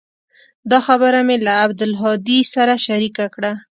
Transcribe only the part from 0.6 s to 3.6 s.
دا خبره مې له عبدالهادي سره شريکه کړه.